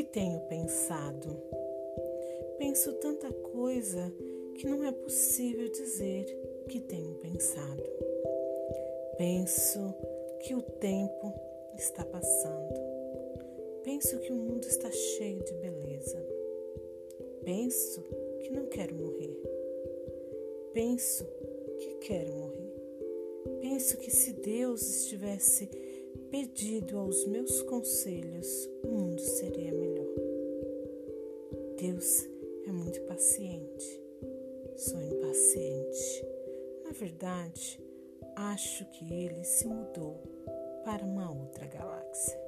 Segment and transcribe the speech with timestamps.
[0.00, 1.36] que tenho pensado.
[2.56, 4.10] Penso tanta coisa
[4.54, 6.24] que não é possível dizer
[6.70, 7.84] que tenho pensado.
[9.18, 9.94] Penso
[10.40, 11.34] que o tempo
[11.76, 12.80] está passando.
[13.82, 16.26] Penso que o mundo está cheio de beleza.
[17.44, 18.02] Penso
[18.40, 19.36] que não quero morrer.
[20.72, 21.26] Penso
[21.78, 22.72] que quero morrer.
[23.60, 25.68] Penso que se Deus estivesse
[26.30, 29.89] pedido aos meus conselhos, o mundo seria melhor.
[31.80, 32.28] Deus
[32.66, 34.02] é muito paciente.
[34.76, 36.26] Sou impaciente.
[36.84, 37.80] Na verdade,
[38.36, 40.22] acho que ele se mudou
[40.84, 42.38] para uma outra galáxia.